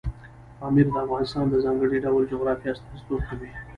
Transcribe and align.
پامیر 0.59 0.87
د 0.91 0.95
افغانستان 1.05 1.45
د 1.49 1.55
ځانګړي 1.65 1.97
ډول 2.05 2.23
جغرافیې 2.31 2.69
استازیتوب 2.73 3.21
کوي. 3.29 3.49